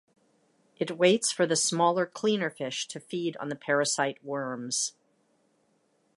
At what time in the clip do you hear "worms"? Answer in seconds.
4.23-4.95